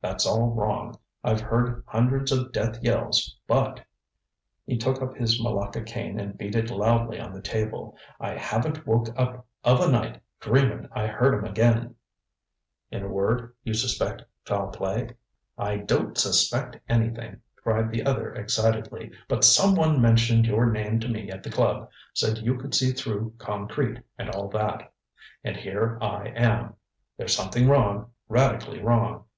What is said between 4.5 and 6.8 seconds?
he took up his malacca cane and beat it